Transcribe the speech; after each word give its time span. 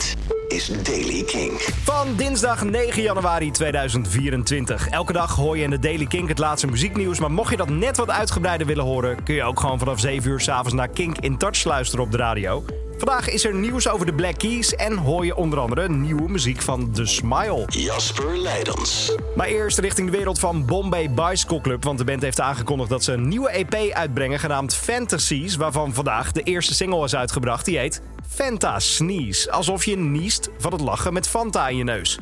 Dit 0.00 0.16
is 0.48 0.66
Daily 0.82 1.22
King. 1.22 1.52
Van 1.84 2.16
dinsdag 2.16 2.64
9 2.64 3.02
januari 3.02 3.50
2024. 3.50 4.88
Elke 4.88 5.12
dag 5.12 5.34
hoor 5.34 5.56
je 5.56 5.62
in 5.62 5.70
de 5.70 5.78
Daily 5.78 6.06
Kink 6.06 6.28
het 6.28 6.38
laatste 6.38 6.66
muzieknieuws. 6.66 7.18
Maar 7.18 7.30
mocht 7.30 7.50
je 7.50 7.56
dat 7.56 7.68
net 7.68 7.96
wat 7.96 8.10
uitgebreider 8.10 8.66
willen 8.66 8.84
horen, 8.84 9.22
kun 9.22 9.34
je 9.34 9.42
ook 9.42 9.60
gewoon 9.60 9.78
vanaf 9.78 10.00
7 10.00 10.30
uur 10.30 10.40
s'avonds 10.40 10.72
naar 10.72 10.88
Kink 10.88 11.18
in 11.18 11.38
Touch 11.38 11.64
luisteren 11.64 12.04
op 12.04 12.10
de 12.10 12.16
radio. 12.16 12.64
Vandaag 13.00 13.28
is 13.28 13.44
er 13.44 13.54
nieuws 13.54 13.88
over 13.88 14.06
de 14.06 14.12
Black 14.12 14.38
Keys 14.38 14.74
en 14.74 14.96
hoor 14.96 15.24
je 15.24 15.36
onder 15.36 15.58
andere 15.58 15.88
nieuwe 15.88 16.28
muziek 16.28 16.62
van 16.62 16.92
The 16.92 17.06
Smile. 17.06 17.64
Jasper 17.66 18.38
Leidens. 18.38 19.14
Maar 19.36 19.46
eerst 19.46 19.78
richting 19.78 20.10
de 20.10 20.16
wereld 20.16 20.38
van 20.38 20.66
Bombay 20.66 21.10
Bicycle 21.10 21.60
Club. 21.60 21.84
Want 21.84 21.98
de 21.98 22.04
band 22.04 22.22
heeft 22.22 22.40
aangekondigd 22.40 22.90
dat 22.90 23.04
ze 23.04 23.12
een 23.12 23.28
nieuwe 23.28 23.50
EP 23.50 23.92
uitbrengen 23.92 24.38
genaamd 24.38 24.74
Fantasies. 24.74 25.56
Waarvan 25.56 25.94
vandaag 25.94 26.32
de 26.32 26.42
eerste 26.42 26.74
single 26.74 27.04
is 27.04 27.14
uitgebracht. 27.14 27.64
Die 27.64 27.78
heet 27.78 28.02
Fanta 28.30 28.78
Sneeze. 28.78 29.50
Alsof 29.50 29.84
je 29.84 29.96
niest 29.96 30.50
van 30.58 30.72
het 30.72 30.80
lachen 30.80 31.12
met 31.12 31.28
Fanta 31.28 31.68
in 31.68 31.76
je 31.76 31.84
neus. 31.84 32.18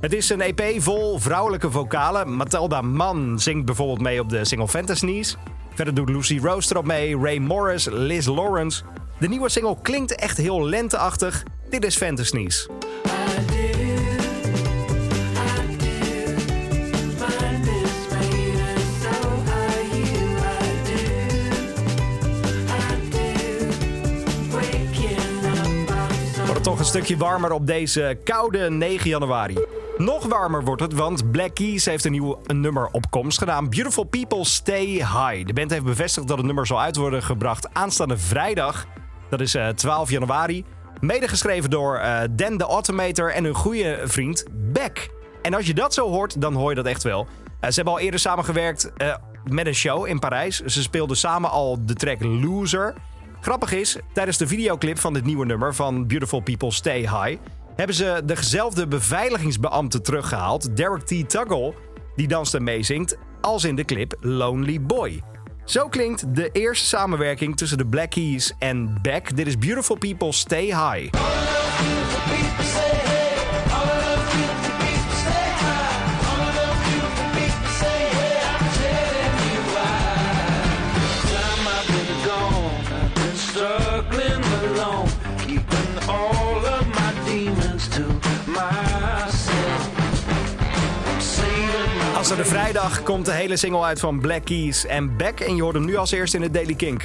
Het 0.00 0.12
is 0.12 0.30
een 0.30 0.40
EP 0.40 0.82
vol 0.82 1.18
vrouwelijke 1.18 1.70
vocalen. 1.70 2.36
Matilda 2.36 2.80
Mann 2.80 3.38
zingt 3.38 3.64
bijvoorbeeld 3.64 4.00
mee 4.00 4.20
op 4.20 4.28
de 4.28 4.44
single 4.44 4.68
Fanta 4.68 4.94
Sneeze. 4.94 5.36
Verder 5.74 5.94
doet 5.94 6.08
Lucy 6.08 6.38
Rose 6.42 6.72
erop 6.72 6.84
mee, 6.84 7.18
Ray 7.18 7.38
Morris, 7.38 7.84
Liz 7.84 8.26
Lawrence. 8.26 8.82
De 9.18 9.28
nieuwe 9.28 9.48
single 9.48 9.76
klinkt 9.82 10.14
echt 10.14 10.36
heel 10.36 10.64
lenteachtig. 10.64 11.42
Dit 11.70 11.84
is 11.84 11.96
Fanta 11.96 12.24
Sneeze. 12.24 12.77
Toch 26.68 26.78
een 26.78 26.84
stukje 26.84 27.16
warmer 27.16 27.52
op 27.52 27.66
deze 27.66 28.18
koude 28.24 28.70
9 28.70 29.10
januari. 29.10 29.58
Nog 29.96 30.26
warmer 30.26 30.64
wordt 30.64 30.82
het, 30.82 30.92
want 30.92 31.30
Black 31.30 31.54
Keys 31.54 31.84
heeft 31.84 32.04
een 32.04 32.12
nieuw 32.12 32.40
nummer 32.46 32.88
op 32.92 33.10
komst 33.10 33.38
gedaan. 33.38 33.68
Beautiful 33.68 34.04
People 34.04 34.44
Stay 34.44 34.86
High. 34.86 35.46
De 35.46 35.52
band 35.52 35.70
heeft 35.70 35.84
bevestigd 35.84 36.28
dat 36.28 36.36
het 36.36 36.46
nummer 36.46 36.66
zal 36.66 36.80
uit 36.80 36.96
worden 36.96 37.22
gebracht 37.22 37.74
aanstaande 37.74 38.18
vrijdag. 38.18 38.86
Dat 39.30 39.40
is 39.40 39.54
eh, 39.54 39.68
12 39.68 40.10
januari. 40.10 40.64
Medegeschreven 41.00 41.70
door 41.70 41.96
eh, 41.96 42.20
Dan 42.30 42.56
de 42.56 42.64
Automator 42.64 43.32
en 43.32 43.44
hun 43.44 43.54
goede 43.54 44.00
vriend 44.04 44.44
Beck. 44.52 45.10
En 45.42 45.54
als 45.54 45.66
je 45.66 45.74
dat 45.74 45.94
zo 45.94 46.08
hoort, 46.08 46.40
dan 46.40 46.54
hoor 46.54 46.70
je 46.70 46.76
dat 46.76 46.86
echt 46.86 47.02
wel. 47.02 47.26
Eh, 47.60 47.68
ze 47.68 47.74
hebben 47.74 47.94
al 47.94 48.00
eerder 48.00 48.20
samengewerkt 48.20 48.92
eh, 48.96 49.14
met 49.44 49.66
een 49.66 49.74
show 49.74 50.06
in 50.06 50.18
Parijs. 50.18 50.60
Ze 50.60 50.82
speelden 50.82 51.16
samen 51.16 51.50
al 51.50 51.86
de 51.86 51.94
track 51.94 52.22
Loser. 52.22 52.94
Grappig 53.40 53.72
is, 53.72 53.98
tijdens 54.12 54.36
de 54.36 54.46
videoclip 54.46 54.98
van 54.98 55.12
dit 55.12 55.24
nieuwe 55.24 55.46
nummer 55.46 55.74
van 55.74 56.06
Beautiful 56.06 56.40
People 56.40 56.70
Stay 56.70 57.00
High... 57.00 57.36
hebben 57.76 57.96
ze 57.96 58.22
dezelfde 58.24 58.86
beveiligingsbeambte 58.86 60.00
teruggehaald, 60.00 60.76
Derek 60.76 61.02
T. 61.02 61.30
Tuggle... 61.30 61.74
die 62.16 62.28
danst 62.28 62.54
en 62.54 62.62
meezingt, 62.62 63.16
als 63.40 63.64
in 63.64 63.76
de 63.76 63.84
clip 63.84 64.16
Lonely 64.20 64.80
Boy. 64.80 65.22
Zo 65.64 65.88
klinkt 65.88 66.34
de 66.34 66.50
eerste 66.52 66.86
samenwerking 66.86 67.56
tussen 67.56 67.78
de 67.78 67.86
Black 67.86 68.10
Keys 68.10 68.52
en 68.58 68.98
Beck. 69.02 69.36
Dit 69.36 69.46
is 69.46 69.58
Beautiful 69.58 69.98
People 69.98 70.32
Stay 70.32 70.64
High. 70.64 71.10
Als 92.18 92.30
er 92.30 92.36
de 92.36 92.44
vrijdag 92.44 93.02
komt 93.02 93.24
de 93.24 93.32
hele 93.32 93.56
single 93.56 93.82
uit 93.82 94.00
van 94.00 94.20
Black 94.20 94.44
Keys 94.44 94.86
en 94.86 95.16
Beck. 95.16 95.40
En 95.40 95.56
je 95.56 95.62
hoort 95.62 95.74
hem 95.74 95.84
nu 95.84 95.96
als 95.96 96.10
eerste 96.10 96.36
in 96.36 96.42
de 96.42 96.50
Daily 96.50 96.74
Kink. 96.74 97.04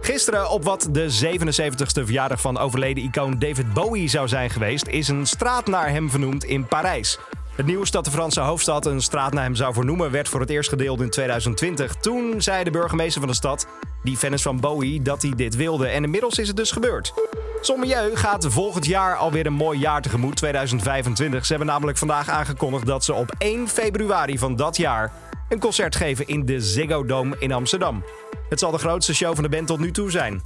Gisteren, 0.00 0.50
op 0.50 0.64
wat 0.64 0.88
de 0.90 1.28
77ste 1.36 2.04
verjaardag 2.04 2.40
van 2.40 2.58
overleden 2.58 3.04
icoon 3.04 3.38
David 3.38 3.72
Bowie 3.72 4.08
zou 4.08 4.28
zijn 4.28 4.50
geweest, 4.50 4.86
is 4.86 5.08
een 5.08 5.26
straat 5.26 5.66
naar 5.66 5.88
hem 5.88 6.10
vernoemd 6.10 6.44
in 6.44 6.66
Parijs. 6.66 7.18
Het 7.56 7.66
nieuws 7.66 7.90
dat 7.90 8.04
de 8.04 8.10
Franse 8.10 8.40
hoofdstad 8.40 8.86
een 8.86 9.00
straat 9.00 9.32
naar 9.32 9.42
hem 9.42 9.54
zou 9.54 9.74
vernoemen 9.74 10.10
werd 10.10 10.28
voor 10.28 10.40
het 10.40 10.50
eerst 10.50 10.68
gedeeld 10.68 11.00
in 11.00 11.10
2020. 11.10 11.94
Toen 11.94 12.42
zei 12.42 12.64
de 12.64 12.70
burgemeester 12.70 13.20
van 13.20 13.30
de 13.30 13.36
stad, 13.36 13.66
die 14.02 14.16
fan 14.16 14.32
is 14.32 14.42
van 14.42 14.60
Bowie, 14.60 15.02
dat 15.02 15.22
hij 15.22 15.32
dit 15.36 15.56
wilde. 15.56 15.86
En 15.86 16.04
inmiddels 16.04 16.38
is 16.38 16.48
het 16.48 16.56
dus 16.56 16.70
gebeurd. 16.70 17.12
Sommelieu 17.60 18.16
gaat 18.16 18.46
volgend 18.48 18.86
jaar 18.86 19.16
alweer 19.16 19.46
een 19.46 19.52
mooi 19.52 19.78
jaar 19.78 20.02
tegemoet, 20.02 20.36
2025. 20.36 21.44
Ze 21.44 21.52
hebben 21.52 21.68
namelijk 21.68 21.98
vandaag 21.98 22.28
aangekondigd 22.28 22.86
dat 22.86 23.04
ze 23.04 23.14
op 23.14 23.34
1 23.38 23.68
februari 23.68 24.38
van 24.38 24.56
dat 24.56 24.76
jaar 24.76 25.12
een 25.48 25.58
concert 25.58 25.96
geven 25.96 26.26
in 26.26 26.44
de 26.46 26.60
Ziggo 26.60 27.04
Dome 27.04 27.36
in 27.38 27.52
Amsterdam. 27.52 28.04
Het 28.48 28.58
zal 28.58 28.70
de 28.70 28.78
grootste 28.78 29.14
show 29.14 29.34
van 29.34 29.42
de 29.42 29.48
band 29.48 29.66
tot 29.66 29.78
nu 29.78 29.90
toe 29.90 30.10
zijn. 30.10 30.42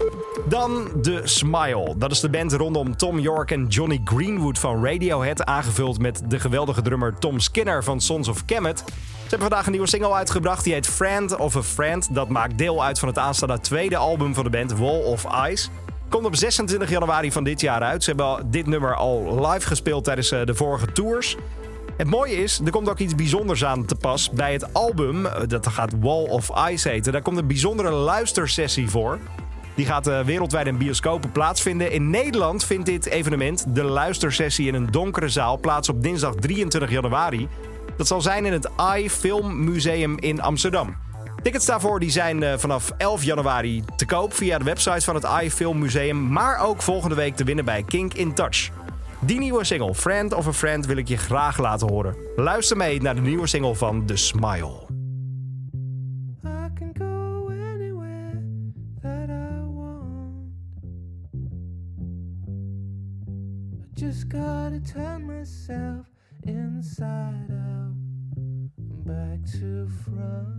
Dan 0.49 0.89
The 1.03 1.21
Smile. 1.25 1.95
Dat 1.97 2.11
is 2.11 2.21
de 2.21 2.31
band 2.31 2.53
rondom 2.53 2.97
Tom 2.97 3.19
York 3.19 3.51
en 3.51 3.67
Johnny 3.67 4.01
Greenwood 4.05 4.59
van 4.59 4.85
Radiohead, 4.85 5.45
aangevuld 5.45 5.99
met 5.99 6.23
de 6.29 6.41
geweldige 6.41 6.83
drummer 6.83 7.15
Tom 7.19 7.41
Skinner 7.41 7.85
van 7.85 8.01
Sons 8.01 8.29
of 8.29 8.45
Kemet. 8.45 8.79
Ze 8.79 9.35
hebben 9.35 9.49
vandaag 9.49 9.67
een 9.67 9.73
nieuwe 9.73 9.89
single 9.89 10.13
uitgebracht, 10.13 10.65
die 10.65 10.73
heet 10.73 10.87
Friend 10.87 11.37
of 11.37 11.57
a 11.57 11.63
Friend. 11.63 12.15
Dat 12.15 12.29
maakt 12.29 12.59
deel 12.59 12.85
uit 12.85 12.99
van 12.99 13.09
het 13.09 13.19
aanstaande 13.19 13.61
tweede 13.61 13.97
album 13.97 14.35
van 14.35 14.45
de 14.45 14.51
band, 14.51 14.73
Wall 14.79 15.03
of 15.03 15.27
Ice. 15.49 15.69
Komt 16.09 16.25
op 16.25 16.37
26 16.37 16.91
januari 16.91 17.33
van 17.33 17.45
dit 17.45 17.61
jaar 17.61 17.83
uit. 17.83 18.05
Ze 18.05 18.11
hebben 18.11 18.51
dit 18.51 18.67
nummer 18.67 18.95
al 18.95 19.47
live 19.49 19.67
gespeeld 19.67 20.05
tijdens 20.05 20.31
eh, 20.31 20.45
de 20.45 20.55
vorige 20.55 20.93
tours. 20.93 21.37
Het 21.99 22.11
mooie 22.11 22.37
is, 22.43 22.61
er 22.65 22.71
komt 22.71 22.89
ook 22.89 22.99
iets 22.99 23.15
bijzonders 23.15 23.65
aan 23.65 23.85
te 23.85 23.95
pas 23.95 24.31
bij 24.31 24.53
het 24.53 24.75
album. 24.75 25.27
eh, 25.27 25.43
Dat 25.49 25.67
gaat 25.67 25.93
Wall 26.01 26.25
of 26.25 26.51
Ice 26.71 26.89
heten. 26.89 27.13
Daar 27.13 27.23
komt 27.23 27.39
een 27.39 27.47
bijzondere 27.47 27.91
luistersessie 27.91 28.91
voor. 28.91 29.19
Die 29.75 29.87
gaat 29.87 30.07
eh, 30.07 30.21
wereldwijd 30.21 30.67
in 30.67 30.79
bioscopen 30.79 31.33
plaatsvinden. 31.33 31.93
In 31.93 32.11
Nederland 32.11 32.65
vindt 32.65 32.87
dit 32.87 33.07
evenement, 33.07 33.65
de 33.75 33.83
luistersessie 33.83 34.67
in 34.67 34.75
een 34.75 34.91
donkere 34.91 35.29
zaal, 35.29 35.59
plaats 35.59 35.89
op 35.89 36.03
dinsdag 36.03 36.35
23 36.35 36.91
januari. 36.91 37.49
Dat 37.97 38.07
zal 38.07 38.21
zijn 38.21 38.47
in 38.47 38.53
het 38.53 38.77
AI 38.77 39.11
Film 39.11 39.65
Museum 39.65 40.19
in 40.19 40.41
Amsterdam. 40.43 40.97
Tickets 41.43 41.67
daarvoor 41.67 42.01
die 42.01 42.11
zijn 42.11 42.43
eh, 42.43 42.59
vanaf 42.59 42.93
11 42.97 43.23
januari 43.25 43.83
te 43.97 44.07
koop 44.07 44.35
via 44.35 44.59
de 44.59 44.65
website 44.65 45.01
van 45.01 45.15
het 45.15 45.25
AI 45.25 45.51
Film 45.51 45.79
Museum, 45.79 46.29
maar 46.33 46.59
ook 46.59 46.83
volgende 46.83 47.15
week 47.15 47.37
te 47.37 47.45
winnen 47.45 47.65
bij 47.65 47.83
Kink 47.83 48.15
in 48.15 48.35
Touch. 48.35 48.71
Die 49.21 49.39
nieuwe 49.39 49.65
single, 49.65 49.95
Friend 49.95 50.35
of 50.35 50.47
a 50.47 50.53
Friend, 50.53 50.87
wil 50.87 50.97
ik 50.97 51.09
je 51.09 51.17
graag 51.17 51.59
laten 51.59 51.89
horen. 51.89 52.17
Luister 52.37 52.77
mee 52.77 53.01
naar 53.01 53.15
de 53.15 53.21
nieuwe 53.21 53.47
single 53.47 53.75
van 53.75 54.07
The 54.07 54.17
Smile. 54.17 54.87
Just 63.95 64.27
myself 65.27 66.07
inside 66.45 67.49
back 69.05 69.45
to 69.53 69.89
front. 70.05 70.58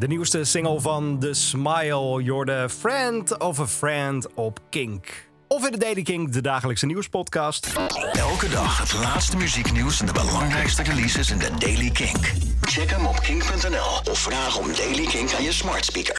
De 0.00 0.06
nieuwste 0.06 0.44
single 0.44 0.80
van 0.80 1.18
The 1.18 1.34
Smile, 1.34 2.22
You're 2.22 2.44
the 2.44 2.74
Friend 2.78 3.38
of 3.38 3.60
a 3.60 3.66
Friend 3.66 4.34
op 4.34 4.58
Kink. 4.70 5.28
Of 5.48 5.66
in 5.66 5.72
de 5.72 5.78
Daily 5.78 6.02
Kink, 6.02 6.32
de 6.32 6.40
dagelijkse 6.40 6.86
nieuwspodcast. 6.86 7.68
Elke 8.12 8.48
dag 8.48 8.78
het 8.78 8.92
laatste 8.92 9.36
muzieknieuws 9.36 10.00
en 10.00 10.06
de 10.06 10.12
belangrijkste 10.12 10.82
releases 10.82 11.30
in 11.30 11.38
de 11.38 11.50
Daily 11.58 11.90
Kink. 11.90 12.32
Check 12.60 12.90
hem 12.90 13.06
op 13.06 13.20
kink.nl 13.20 14.10
of 14.10 14.18
vraag 14.18 14.58
om 14.58 14.66
Daily 14.76 15.06
Kink 15.06 15.34
aan 15.34 15.42
je 15.42 15.52
smart 15.52 15.84
speaker. 15.84 16.08